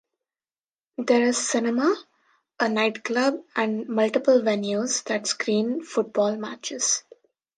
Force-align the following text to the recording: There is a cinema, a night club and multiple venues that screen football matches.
There 0.97 1.21
is 1.21 1.37
a 1.37 1.41
cinema, 1.43 1.95
a 2.59 2.67
night 2.69 3.03
club 3.03 3.35
and 3.55 3.87
multiple 3.87 4.41
venues 4.41 5.03
that 5.03 5.27
screen 5.27 5.83
football 5.83 6.37
matches. 6.37 7.03